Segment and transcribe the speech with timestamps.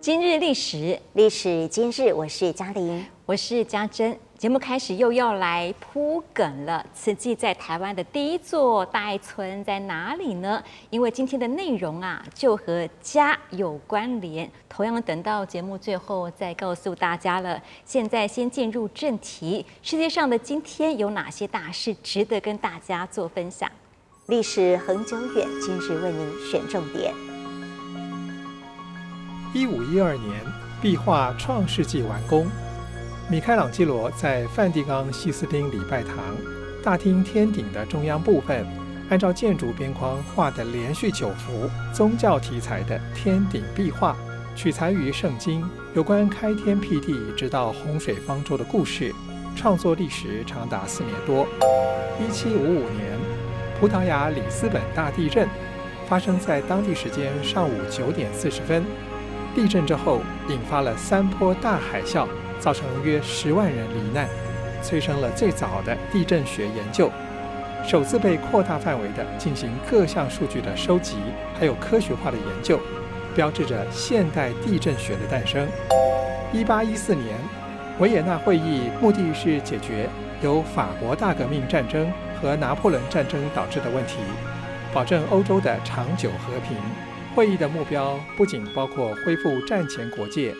[0.00, 4.18] 今日历史，历史今日，我是嘉玲，我是嘉珍。
[4.38, 6.82] 节目开始又要来铺梗了。
[6.94, 10.64] 此季在台湾的第一座大爱村在哪里呢？
[10.88, 14.50] 因为今天的内容啊，就和家有关联。
[14.70, 17.62] 同样等到节目最后再告诉大家了。
[17.84, 23.70] 现在先进入正题，世界上的今天有哪些大事值得跟大家做分享？
[24.28, 27.12] 历史恒久远，今日为您选重点。
[29.52, 30.32] 一五一二年，
[30.80, 32.46] 壁画《创世纪》完工。
[33.28, 36.14] 米开朗基罗在梵蒂冈西斯丁礼拜堂
[36.84, 38.64] 大厅天顶的中央部分，
[39.08, 44.16] 按照建筑边框画的连续九幅宗教题材的天顶壁画，
[44.54, 49.12] 取材于圣经有关开天辟地直到洪水方舟的故事，
[49.56, 51.44] 创作历时长达四年多。
[52.20, 53.18] 一七五五年，
[53.80, 55.48] 葡萄牙里斯本大地震
[56.08, 58.84] 发生在当地时间上午九点四十分，
[59.54, 62.26] 地震之后引发了三波大海啸。
[62.60, 64.28] 造成约十万人罹难，
[64.82, 67.10] 催生了最早的地震学研究，
[67.82, 71.16] 首次被扩大范围地进行各项数据的收集，
[71.58, 72.78] 还有科学化的研究，
[73.34, 75.66] 标志着现代地震学的诞生。
[76.52, 77.34] 一八一四年，
[77.98, 80.06] 维也纳会议目的是解决
[80.42, 82.12] 由法国大革命战争
[82.42, 84.18] 和拿破仑战争导致的问题，
[84.92, 86.76] 保证欧洲的长久和平。
[87.34, 90.54] 会议的目标不仅包括恢复战前国界。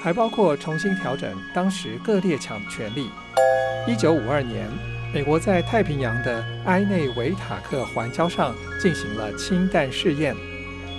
[0.00, 3.10] 还包括重新调整当时各列强的权力。
[3.84, 4.68] 一九五二年，
[5.12, 10.36] 美国在太平洋的埃内维塔克环礁上进行了氢弹试验。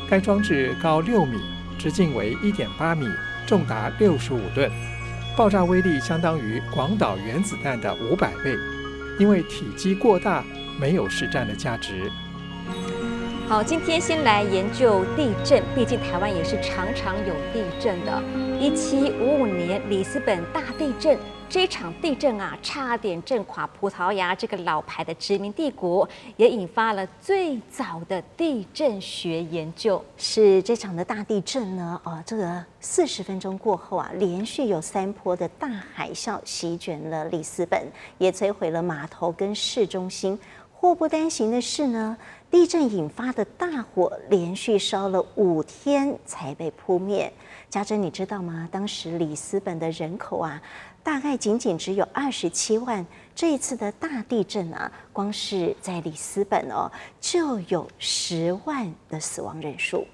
[0.10, 1.40] 该装置高六米，
[1.78, 3.08] 直径为一点八米，
[3.48, 4.70] 重达六十五吨，
[5.38, 8.54] 爆炸威力相当于广岛原子弹的五百倍。
[9.18, 10.44] 因为体积过大，
[10.78, 12.12] 没有实战的价值。
[13.50, 18.22] 好，今天先来研究地震，毕竟台湾也是常常有地震的。
[18.60, 21.18] 一七五五年里斯本大地震，
[21.50, 26.08] 这场地震啊，差点震垮葡萄牙这个老牌的殖民帝国，
[26.38, 30.00] 也引发了最早的地震学研究。
[30.16, 37.82] 是这场的大地震呢，哦，这个四十分钟过后啊，连续有三波的大海啸席卷了里斯本，
[38.20, 40.38] 也摧毁了码头跟市中心。
[40.82, 42.16] 祸不单行的是呢，
[42.50, 47.30] 地震引发的大火连续烧了五天才被扑灭。
[47.70, 48.66] 家珍，你知道吗？
[48.72, 50.62] 当时里斯本的人口啊，
[51.04, 53.06] 大概仅仅只有二十七万。
[53.36, 56.90] 这一次的大地震啊，光是在里斯本哦，
[57.20, 60.08] 就有十万的死亡人数。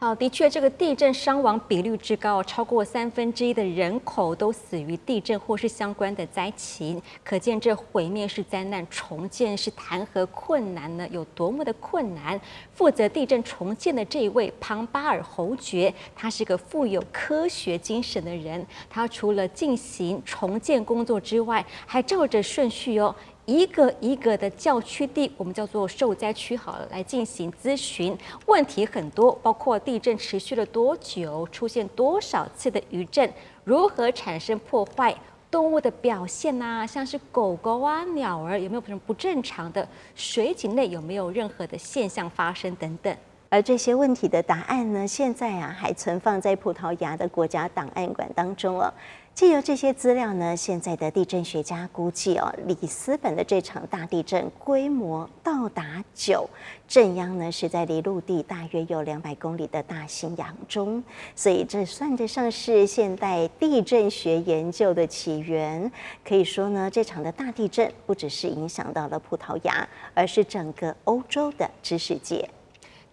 [0.00, 11.04] 好，的确，这个地震伤亡比率之高，超过三分之一的人口都死于地震或是相关的灾情，可见这毁灭式灾难重建是谈何困难呢？
[11.10, 12.40] 有多么的困难？
[12.72, 23.12] 负责地震重建的这一位庞巴尔侯爵，他是个富有科学精神的人，他除了进行重建工作之外，还照着顺序哦。
[23.48, 28.14] 一个一个的教区地，我们叫做受灾区好了，来进行咨询。
[28.44, 33.32] 问题很多，包括地震持续了多久，出现多少次的余震，
[33.64, 35.16] 如何产生破坏，
[35.50, 43.16] 动物的表现啊，像是狗狗啊、鸟儿有没有什么不正常的，水井内有没有任何的现象发生等等。
[43.50, 48.92] 而这些问题的答案呢，现在啊还存放在葡萄牙的国家档案馆当中哦。
[49.38, 56.50] 借由这些资料呢，现在的地震学家估计哦，里斯本的这场大地震规模到达九，
[56.88, 61.04] 震央呢是在离陆地大约有两百公里的大西洋中，
[61.36, 65.88] 所以这算得上是现代地震学研究的起源。
[66.24, 72.50] 可以说呢，这场的大地震不只是影响到了葡萄牙，而是整个欧洲的知识界。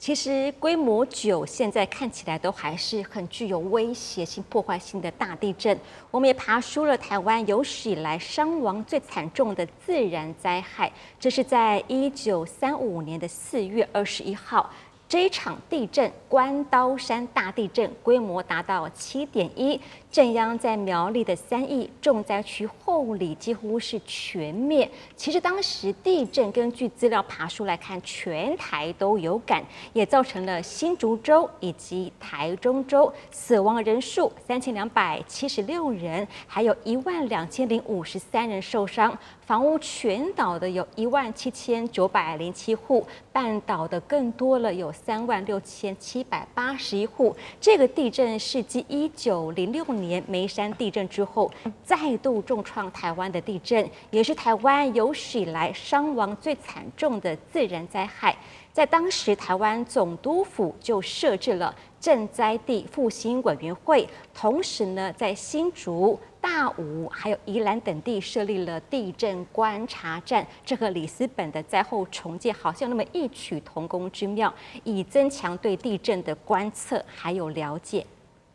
[0.05, 5.75] 其实规模九现在看起来都还是很具有威胁性、破坏性的大地震。
[6.11, 14.69] 我们也爬梳了台湾有史以来伤亡最惨重的自然灾害，这是在一九三五年的四月二十一号。
[15.07, 19.79] 这一场地震，关刀山大地震，规模达到七点一，
[20.15, 24.89] 震央在苗栗的三义重灾区后里，几乎是全灭。
[25.17, 39.17] 其实当时地震，根据资料爬梳来看，全台都有感，也造成了新竹州以及台中州死亡人数三千两百七十六人，还有一万两千零五十三人受伤。
[39.41, 47.35] 房屋全倒的有一万七千九百零七户，半倒的更多了，有三万六千七百八十一户。
[47.59, 51.51] 这个地震是继一九零六年年梅山地震之后，
[51.83, 58.35] 再度重创台湾的地震，也是台湾有史以来伤亡最惨重的自然灾害。
[58.71, 70.45] 在当时，台湾总督府就设置了震灾地复兴委员会，同时呢，在新竹、大武还有宜兰等地设立了地震观察站。
[70.65, 74.53] 这和里斯本的灾后重建好像那么异曲同工之妙，
[74.83, 78.05] 以增强对地震的观测还有了解。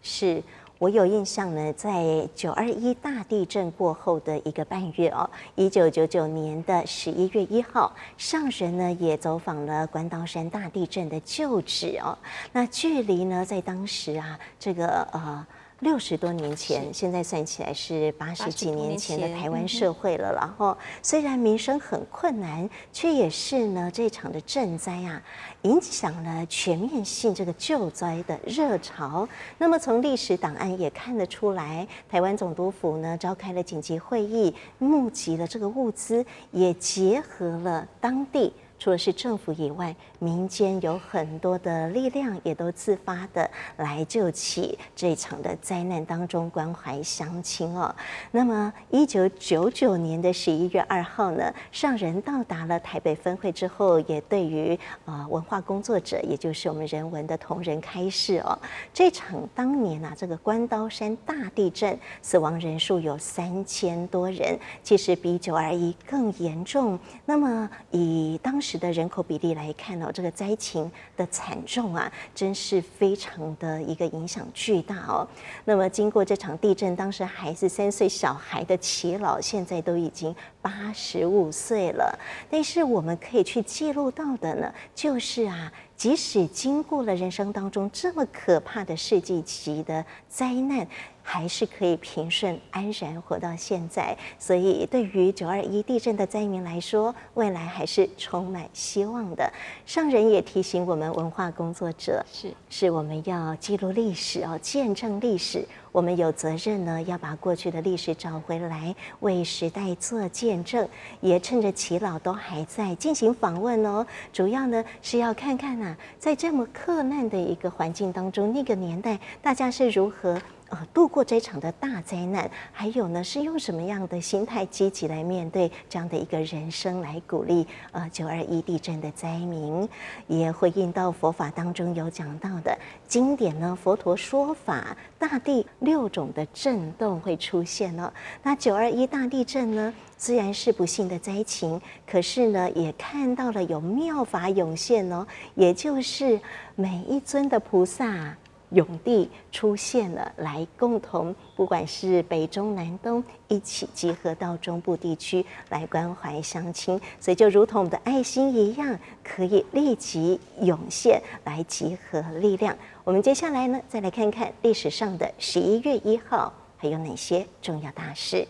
[0.03, 0.43] 是。
[0.81, 12.17] 我有印象呢，在九二一大地震过后的一个半月哦，一九九九年的十一月一号，上神呢也走访了关刀山大地震的旧址哦。
[12.51, 15.47] 那距离呢，在当时啊，这个呃。
[15.81, 20.31] 六十多年前，现在算起来是八十几年前的台湾社会了。
[20.31, 25.23] 然后，虽然民生很困难，却也是呢这场的赈灾啊，
[25.63, 29.27] 影响了全面性这个救灾的热潮。
[29.57, 38.53] 那么，从历史档案也看得出来，台湾总督府呢召开了紧急会议，募集了这个物资，也结合了当地。
[38.81, 47.95] 除了是政府以外，民间有很多的力量也都自发的来救起这场的灾难当中关怀乡亲哦。
[48.31, 58.59] 那么，一九九九年的十一月二号呢，上人到达了台北分会之后，也对于啊文化工作者，也就是我们人文的同仁开示哦。
[58.95, 66.99] 这场当年啊，这个关刀山大地震死亡人数有三千多人，其实比九二一更严重。
[67.27, 75.27] 那么以当时时的人口比例来看哦，这个灾情的惨重啊，真是非常的一个影响巨大哦。
[75.65, 80.33] 那么经过这场地震，当时还是三岁小孩的齐老，现在都已经
[80.63, 82.17] 八十五岁了。
[82.49, 90.89] 但是我们可以去记录到的呢，就是啊，即使经过了人生当中这么可怕的世纪级的灾难。
[91.23, 99.49] 还是可以平顺安然活到现在，所以对于九二一地震的灾民来说，未来还是充满希望的。
[99.87, 105.65] 上人也提醒我们文化工作者，是是我们要记录历史哦，见证历史。
[105.93, 110.89] 我们有责任呢，要把过去的历史找回来，为时代做见证。
[111.21, 120.41] 也趁着齐老都还在进行访问哦，主要呢是要看看呐、在这么克难的一个环境当中，那个年代大家是如何。
[120.71, 129.89] 呃，度过这场的大灾难，还有呢，是用什么样的心态积极来面对这样的一个人生，来鼓励呃九二一地震的灾民，
[130.29, 132.79] 也回应到佛法当中有讲到的
[133.09, 138.13] 经典呢，佛陀说法，大地六种的震动会出现呢。
[138.45, 145.27] 那九二一大地震呢，虽然是不幸的灾情，可是呢，也看到了有妙法涌现哦，
[145.57, 146.41] 也就是
[146.77, 148.37] 每一尊的菩萨。
[148.71, 162.77] 涌地出现了，来共同，不管是北中南东，一起集合到中部地区来关怀乡亲，所以就如同我们的爱心一样，可以立即涌现来集合力量。
[163.05, 168.47] 我们接下来呢，再来看看历史上的十一月一号还有哪些重要大事。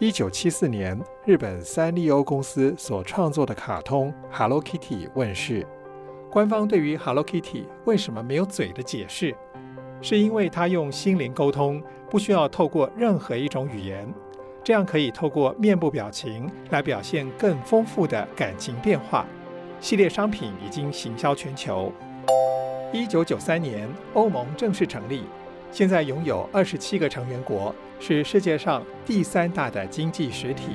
[0.00, 5.66] 一九七四年，日本三丽鸥公司所创作的卡通 Hello Kitty 问世。
[6.30, 9.34] 官方对于 Hello Kitty 为什么没有嘴的解释，
[10.02, 14.06] 是因为它用心灵沟通，不需要透过任何一种语言，
[14.62, 19.26] 这样可以透过面部表情来表现更丰富的感情变化。
[19.80, 21.90] 系列商品已经行销全球。
[22.92, 25.22] 一九九三年，欧盟正式成立，
[25.70, 30.72] 现在拥有二十七个成员国，是世界上第三大的经济实体。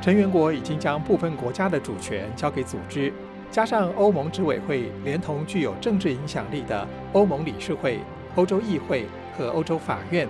[0.00, 3.12] 成员国已经将部分国家的主权交给组织。
[3.50, 8.00] 加上欧盟执委会，连同具有政治影响力的欧盟理事会、
[8.34, 10.28] 欧洲议会和欧洲法院，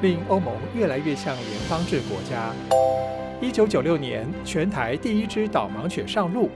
[0.00, 2.52] 令欧盟越来越像联邦制国家。
[3.40, 6.48] 一九九六年，全台第一只导盲犬上路，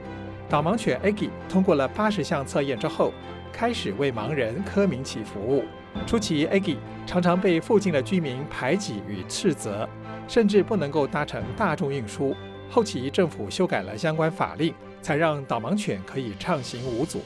[0.47, 3.11] 导盲犬 Aggie 通过了八十项测验之后，
[3.51, 5.65] 开始为盲人柯明启服务。
[6.05, 9.87] 初期，Aggie 常常被附近的居民排挤与斥责，
[10.25, 12.33] 甚至不能够搭乘大众运输。
[12.69, 14.73] 后期政府修改了相关法令。
[15.07, 17.21] 才让导盲犬可以畅行无阻。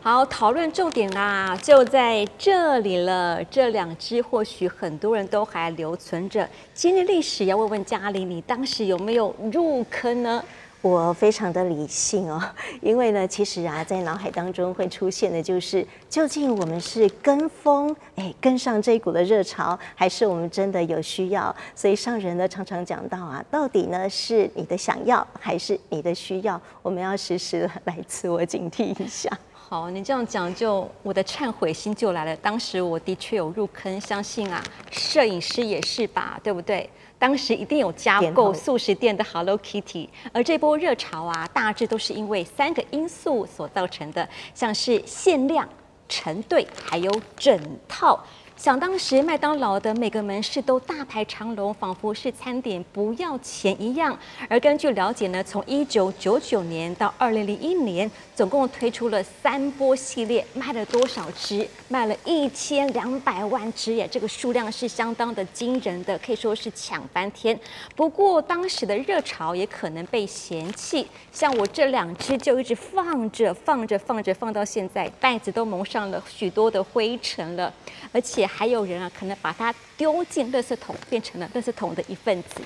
[0.00, 3.42] 好，讨论重点啦，就在这里了。
[3.46, 10.40] 这两只或许很多人都还留存着今日历史，要问问嘉玲，你当时有没有入坑呢？
[10.84, 12.38] 我非常的理性哦，
[12.82, 21.56] 因为呢，其实啊，在脑海当中会出现的就是，究竟我们是跟风，哎，跟上这一股的热潮，还是我们真的有需要？
[21.74, 26.60] 所以上人呢常常讲到啊，到底呢是你的想要，还是你的需要？
[26.82, 29.30] 我们要时时来 自我警惕一下。
[29.54, 32.36] 好，你这样讲就我的忏悔心就来了。
[32.36, 36.90] 当时我的确有入坑，相信啊，摄影师也是吧，对不对？
[37.24, 45.66] 当时一定有加购速食店的 Hello Kitty，而这波热潮啊，大致都是因为三个因素所造成的，像是限量、
[46.06, 48.22] 成对，还有整套。
[48.56, 54.16] 想当时麦当劳的每个门市都大排长龙，仿佛是餐点不要钱一样。
[54.48, 61.68] 而根据了解呢，从一九九九年到二零零一年，总共推出了三波系列，卖了多少只？
[61.88, 64.08] 卖了一千两百万只耶！
[64.10, 67.58] 这个数量是相当的惊人的，可以说是抢翻天。
[67.94, 77.72] 不过当时的热潮也可能被嫌弃，像我这两只就一直放着放着放着放到现在，袋子都蒙上了许多的灰尘了，
[78.10, 82.60] 而且还有人啊，可能把它丢进垃圾桶，变成了垃圾桶的一份子。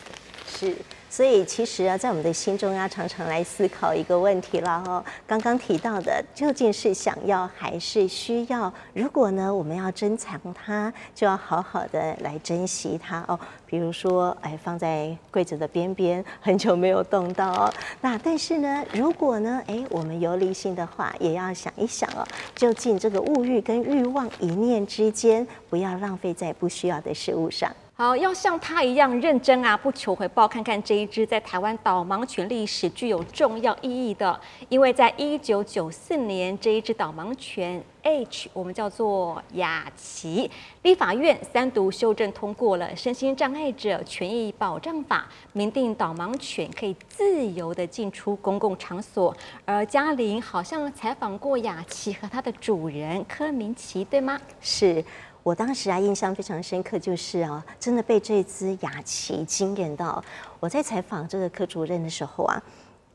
[0.48, 0.74] 是，
[1.10, 5.04] 所以其实啊，在我们的心中要常常来思考一个问题了哦。
[5.26, 8.72] 刚刚提到的，究竟是想要还是需要？
[8.94, 13.38] 如果呢，我们要珍藏它，就要好好的来珍惜它哦。
[13.66, 17.72] 比如说，哎，放在柜子的边边，很久没有动到哦。
[18.00, 22.26] 那但是呢，如果呢，哎，我们有理性的话，也要想一想哦，
[22.56, 27.70] 究竟这个物欲跟欲望一念之间，不要浪费在不需要的事物上。
[28.00, 30.46] 好，要像他一样认真啊，不求回报。
[30.46, 40.48] 看看这一只在台湾导盲犬历史具有重要意义的，因为在一九九四年，这一只导盲犬 H，我们叫做雅琪，
[40.82, 49.36] 立法院三读修正通过了《身心障碍者权益保障法》，明定导盲犬可以自由地进出公共场所。
[49.64, 54.40] 而嘉玲好像采访过雅琪和它的主人柯明奇，对吗？
[54.60, 55.04] 是。
[55.48, 60.22] 我当时啊，印象非常深刻，就是啊，真的被这只雅琪惊艳到。
[60.60, 62.62] 我在采访这个柯主任的时候啊，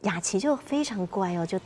[0.02, 1.60] 雅琪就非常乖哦，就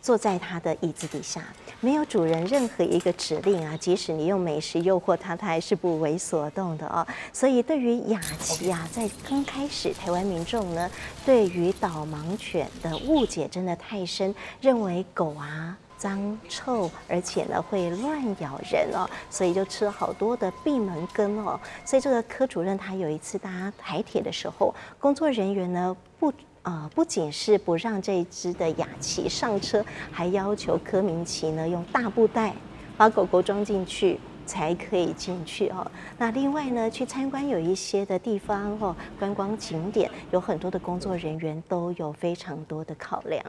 [0.00, 1.42] 坐在他的椅子底下，
[1.80, 7.04] 没有主人任何一个指令啊，即使你用美食诱惑他，他还是不为所动的哦。
[7.32, 10.88] 所以对于雅琪啊，在刚开始，台湾民众呢，
[11.26, 15.76] 对于导盲犬的误解真的太深，认为狗啊。
[16.02, 21.60] 脏臭，而且呢会乱咬人哦，所以就吃了好多的闭门羹哦。
[21.84, 26.26] 所以这个柯主任他有一次搭台铁的时候，工作人员呢不
[26.62, 32.52] 啊、呃、不仅是不让这只的雅琪上车，还要求柯明奇呢用大布袋
[32.96, 35.88] 把狗狗装进去才可以进去哦。
[36.18, 43.40] 那另外呢去参观有一些的地方哦，观光景点有很多的工作人员都有非常多的考量。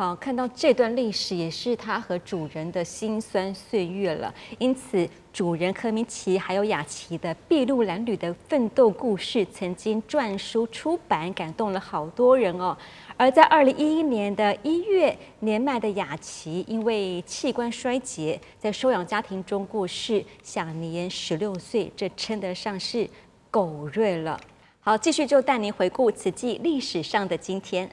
[0.00, 4.34] 好，看到这段历史也是他和主人的辛酸岁月了。
[4.56, 12.74] 因此，主人柯明奇还有雅琪的筚路蓝缕的奋斗故事，曾经撰书出版，感动了好多人哦。
[13.18, 23.06] 而在二零一一年的一月，年迈的雅琪因为器官衰竭，在收养家庭中过世，享年十六岁，这称得上是
[23.50, 24.40] 狗瑞了。
[24.80, 27.90] 好，继续就带您回顾此季历史上的今天。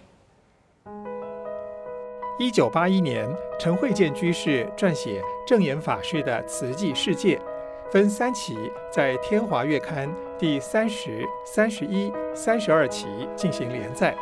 [2.39, 3.27] 一九八一年，
[3.57, 7.35] 陈慧建居士撰写证严法师的《慈济世界》，
[7.91, 8.55] 分三期
[8.91, 14.15] 在天华月刊第三十、三十一、三十二期进行连载。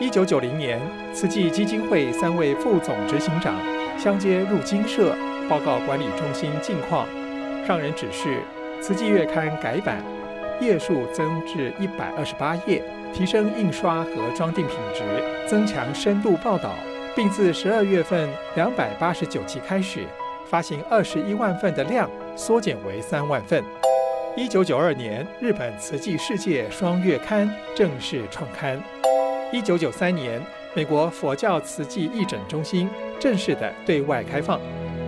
[0.00, 0.80] 一九九零年，
[1.12, 3.54] 慈济基金会三位副总执行长
[3.98, 5.14] 相接入金社
[5.46, 7.06] 报告管理中心近况，
[7.66, 8.40] 上人指示
[8.80, 10.02] 慈济月刊改版，
[10.58, 15.02] 页数增至一百二十八页，提升印刷和装订品质，
[15.46, 16.74] 增强深度报道。
[17.16, 20.04] 并自十二月份两百八十九期开始
[20.44, 23.64] 发行二十一万份的量，缩减为三万份。
[24.36, 28.78] 一九九二年，日本慈济世界双月刊正式创刊。
[29.50, 30.38] 一九九三年，
[30.74, 32.86] 美国佛教慈济义诊中心
[33.18, 34.60] 正式的对外开放，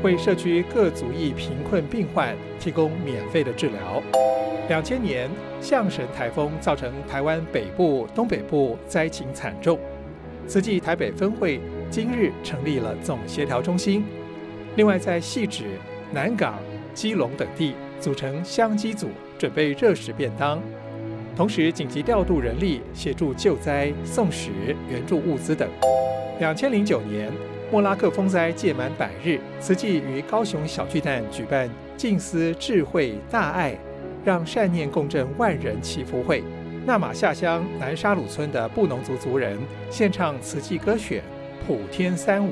[0.03, 4.03] 为社区各族裔贫困病患提供免费的治疗。
[4.71, 5.29] 两千年，
[5.61, 9.79] 象神台风造成台湾北部、东北部灾情惨重，
[10.47, 11.61] 慈济台北分会。
[11.91, 14.05] 今日成立了总协调中心，
[14.77, 15.65] 另外在汐止、
[16.13, 16.59] 南港、
[16.93, 20.61] 基隆等地组成香积组，准备热食便当，
[21.35, 24.51] 同时紧急调度人力协助救灾、送食、
[24.91, 25.69] 援助物资等。
[26.39, 27.33] 两千零九年，
[27.73, 33.77] 莫拉克风灾届满百日，慈济于高雄小巨蛋举办静思智慧大爱，
[34.25, 36.45] 让善念共振万人祈福会。
[36.87, 39.59] 那玛夏乡南沙鲁村的布农族族人
[39.91, 41.21] 献唱慈济歌选
[41.67, 42.51] 《普天三无》，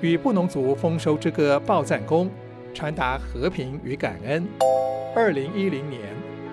[0.00, 2.30] 与布农族丰收之歌报赞功，
[2.72, 4.46] 传达和平与感恩。
[5.14, 6.00] 二零一零年，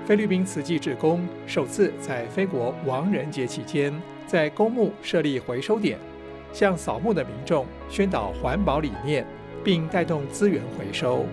[0.05, 3.93] 菲律宾慈济志工首次在非国亡人节期间，
[4.27, 5.97] 在公墓设立回收点，
[6.53, 9.25] 向扫墓的民众宣导环保理念，
[9.63, 11.25] 并带动资源回收。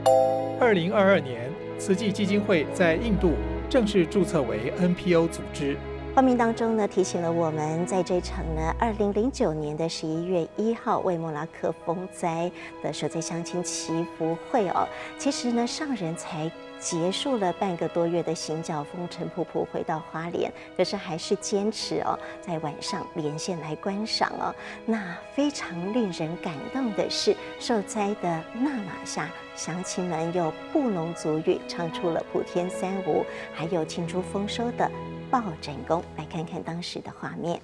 [0.58, 3.32] 二零二二年，慈济基金会在印度
[3.68, 5.76] 正式注册为 NPO 组织。
[6.18, 12.50] 画面当中呢，提醒了我们，在这场呢，二零零九年的十一月一号为莫拉克风灾
[12.82, 14.84] 的受灾乡亲祈福会哦，
[15.16, 16.50] 其实呢，上人才。
[16.78, 24.54] 结束了半个多月的行脚，风尘仆仆回到花莲，可是还是坚持哦，在晚上连线来观赏哦。
[24.86, 34.90] 那非常令人感动的是，受灾的那玛夏乡亲们用布农族语唱出了普天三无，还有庆祝丰收的
[35.30, 36.02] 抱枕功。
[36.16, 37.60] 来看看当时的画面。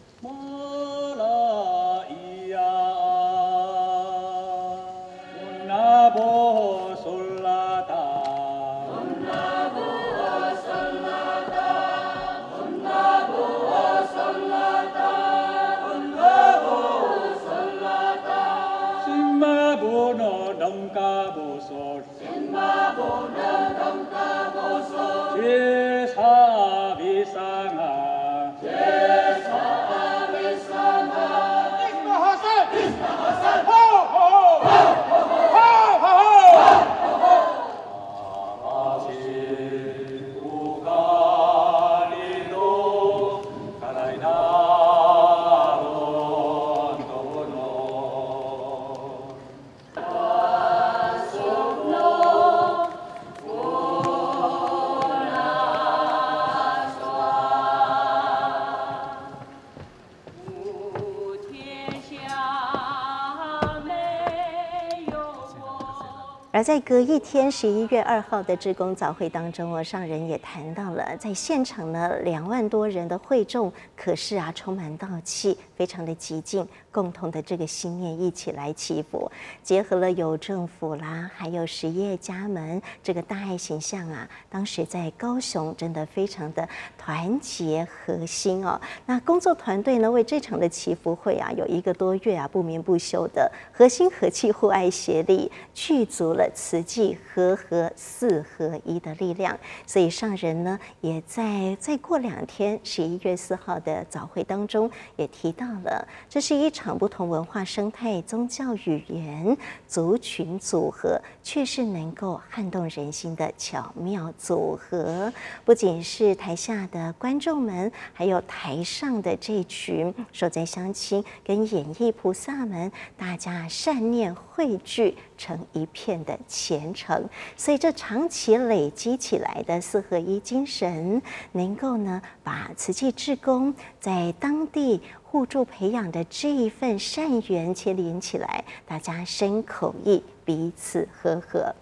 [66.55, 79.29] 而在隔一天，十一月二号的志工早会当中，我上人也谈到了，在现场呢，两万多人的会众，可是啊，充满道气，非常的激进，共同的这个心念一起来祈福，
[79.65, 88.81] 结合了有政府啦，还有实业家们这个大爱形象啊，当时在高雄真的非常的团结核心哦。
[89.07, 96.44] 那工作团队呢，为这场的祈福会啊，有一个多月啊，不眠不休的合心和气、互爱协力，具足了。
[96.51, 115.33] 慈济和合四合一的力量，所以上人呢也在再过两天，十一月四号的早会当中也提到了，这是一场不同文化、生态、宗教、语言、族群组合，却是能够撼动人心的巧妙组合。
[115.65, 125.17] 不仅是台下的观众们，还有台上的这群受灾乡亲跟演艺菩萨们，大家善念汇聚。
[125.37, 131.21] 成一片的虔诚，所以这长期累积起来的四合一精神，
[131.53, 141.75] 能够呢把慈济志工在当地互助培养的这一份善缘牵连起来，大家深口意，彼此和合。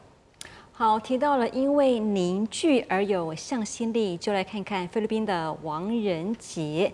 [0.73, 6.93] 好，提到了因为凝聚而有向心力，就来看看菲律宾的王仁杰。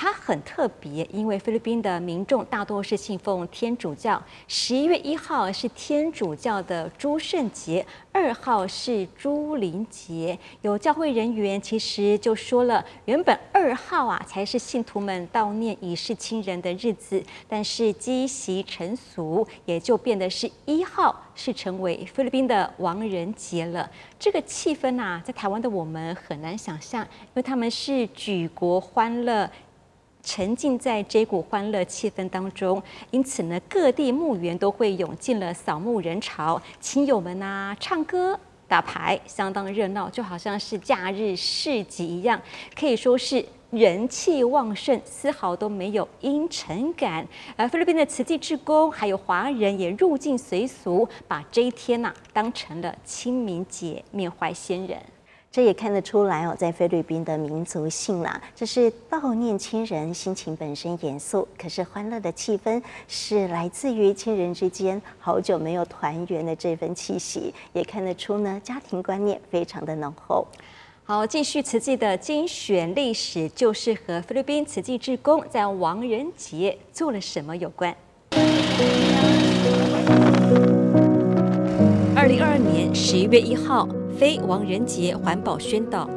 [0.00, 4.22] 它很特别，因为菲律宾的民众大多是信奉天主教。
[4.46, 10.38] 十一月一号是天主教的诸圣节，二号是诸灵节。
[10.62, 23.90] 有教会人员其实就说了，原本二号啊才是信徒们悼念已逝亲人的日子，但是积习成俗，也就变得是一号是成为菲律宾的亡人节了。
[24.16, 29.50] 这个气氛呐、在台湾的我们很难想象，因为他们是举国欢乐。
[30.28, 38.38] 沉浸在这股欢乐气氛当中，因此呢，各地墓园都会涌进了扫墓人潮，亲友们啊，唱歌
[38.68, 42.38] 打牌，相当热闹，就好像是假日市集一样，
[42.78, 47.26] 可以说是人气旺盛，丝毫都没有阴沉感。
[47.56, 54.98] 而菲律宾的慈济志工还有华人也入境随俗，把这一天呐、当成了清明节，缅怀先人。
[55.50, 70.46] 这也看得出来哦，在菲律宾的民族性啦，这是悼念亲人，心情本身严肃，可是欢乐的气氛是来自于亲人之间好久没有团圆的这份气息，也看得出呢，家庭观念非常的浓厚。
[71.04, 77.96] 好，继续慈济的精选历史，就是和菲律宾慈济志工在亡人节做了什么有关。
[82.14, 83.88] 二零二二年十一月一号。
[84.18, 86.10] 非王人节环保宣导，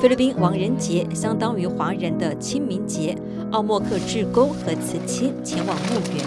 [0.00, 3.18] 菲律宾王人节相当于华人的清明节，
[3.50, 6.24] 奥莫克志工和慈亲前往墓园。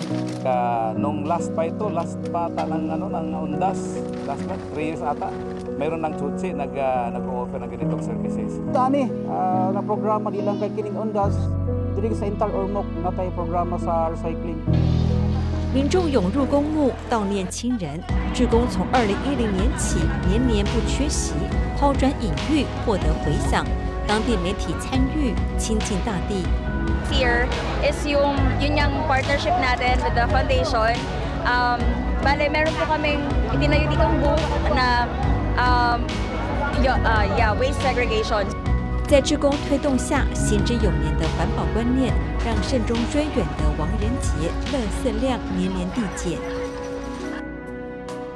[15.73, 17.99] 民众涌入公墓悼念亲人，
[18.31, 19.97] 志工从二零一零年起
[20.29, 21.33] 年年不缺席，
[21.79, 23.65] 抛砖引玉获得回响。
[24.07, 26.45] 当地媒体参与亲近大地。
[27.09, 27.47] Here
[27.81, 30.93] is yung yun yung partnership natin with the foundation.
[31.41, 31.81] Um,
[32.21, 33.17] bale meron po kami
[33.49, 34.45] itinayo ditong booth
[34.77, 35.09] na
[35.57, 36.05] um,
[36.85, 38.45] yeah, waste segregation.
[39.13, 42.11] 在志工推动下，行之有年的环保观念，
[42.43, 46.39] 让慎终追远的亡人节垃圾量年年递减。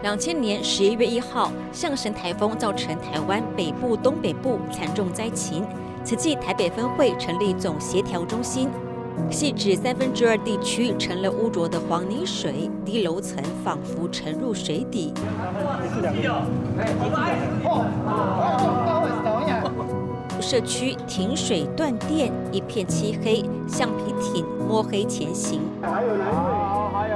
[0.04, 5.66] 两千年十一月一号，象神台风造成台湾北部、东北部惨重灾情，
[6.04, 8.70] 此际台北分会成立总协调中心，
[9.32, 15.12] 汐止三分之二地区成了污浊的黄泥水，低楼层仿佛沉入水底。
[20.48, 25.60] 社区停水断电，一片漆黑，橡皮艇摸黑前行。
[25.82, 26.24] 还有呢，
[26.94, 27.16] 还有，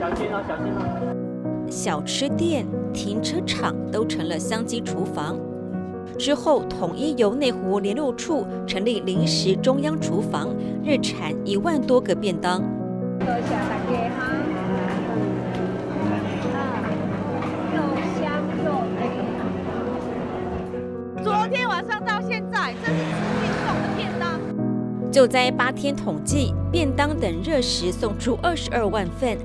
[0.00, 0.80] 小心啊，小心啊！
[1.68, 5.38] 小吃店、停车场都成了香积厨房。
[6.16, 10.48] 之后，统一由内湖联络处成立临时中央厨房，
[10.82, 12.62] 日产一万多个便当。
[21.48, 24.40] 天晚上到现在，这是运送的便当。
[25.12, 29.38] 就在八天统计，便当等热食送出二十二万份。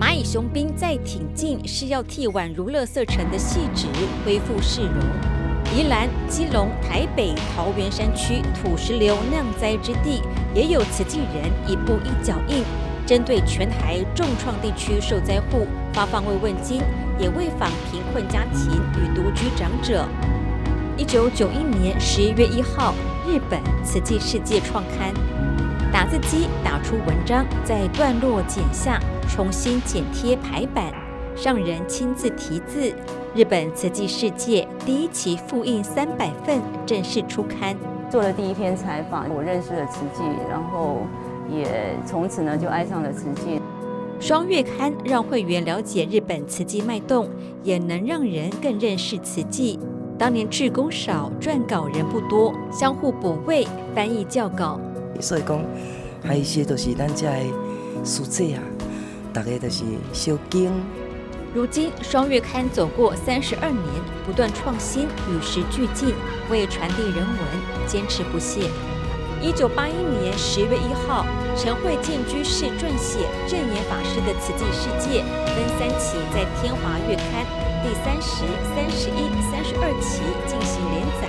[0.00, 3.86] 蚂蚁雄兵再挺进，是要替宛如垃圾城的汐止
[4.24, 4.94] 恢复市容。
[5.76, 10.22] 宜兰、基隆、台北、桃园山区土石流酿灾之地，
[10.54, 12.64] 也有慈济人一步一脚印，
[13.06, 16.82] 针对全台重创地区受灾户发放慰问金，
[17.18, 20.08] 也为访贫困家庭与独居长者。
[21.00, 22.92] 一九九一年十一月一号，
[23.26, 25.14] 日本瓷器世界创刊，
[25.90, 30.92] 打字机打出文章，在段落剪下，重新剪贴排版，
[31.34, 32.94] 上人亲自题字。
[33.34, 37.74] 日本瓷器世界第一期复印三百份，正式出刊。
[38.10, 40.98] 做了第一篇采访，我认识了瓷器，然后
[41.50, 43.58] 也从此呢就爱上了瓷器。
[44.20, 47.26] 双月刊让会员了解日本瓷器脉动，
[47.62, 49.80] 也能让人更认识瓷器。
[50.20, 54.78] 当年志工少，撰稿人不多，相互补位，翻译校稿。
[55.18, 55.64] 所以讲，
[56.22, 57.46] 还有一些都是咱家的
[58.04, 58.60] 书册啊，
[59.32, 60.70] 大概都是小经。
[61.54, 63.82] 如今双月刊走过三十二年，
[64.26, 66.12] 不断创新，与时俱进，
[66.50, 68.68] 为传递人文坚持不懈。
[69.40, 71.24] 一九八一年十月一号，
[71.56, 77.69] 陈慧建居士撰写证言法师的《慈济世界》，分三期在天华月刊。
[77.82, 81.28] 第三十、三十一、三十二期进行连载。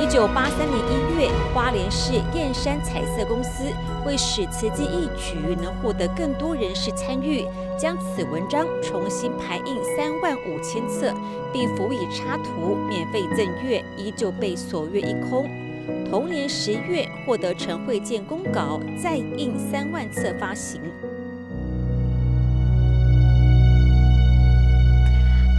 [0.00, 3.64] 一九八三年一月，花莲市燕山彩色公司
[4.06, 7.46] 为使慈济义举能获得更多人士参与，
[7.78, 11.12] 将此文章重新排印三万五千册，
[11.52, 15.48] 并辅以插图，免费赠阅，依旧被所阅一空。
[16.08, 20.80] 同年十月，获得陈慧建公稿，再印三万册发行。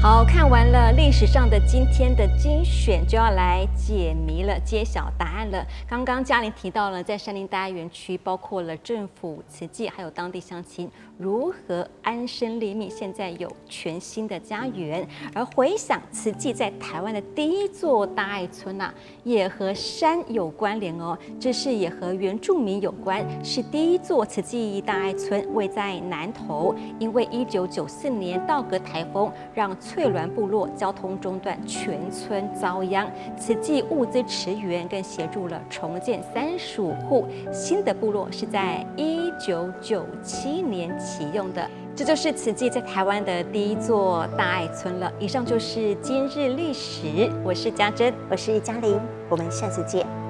[0.03, 5.65] 好，看完了历史上的今天的精选，就要来解谜了，揭晓答案了。
[5.87, 10.91] 刚刚嘉玲提到了，在山林大爱园区，包括了政府、慈济，还有当地乡亲。
[11.17, 12.89] 如何安身立命？
[12.89, 21.17] 现在有全新的家园，而回想慈济在台湾的第一座大爱村呐、啊，也和山有关联哦。
[21.39, 26.75] 这是也和原住民有关，是第一座慈济大爱村，位在南投。
[26.99, 45.13] 因为一九九四年道格台风让翠峦部落交通中断，全村遭殃，慈济物资驰援，更协助了重建三十五户新的部落，是在一九九七年启用的，这就是慈济在台湾的第一座大爱村了。
[45.19, 50.22] 以上就是今日历史，我是家珍，我是嘉玲，我们下次见。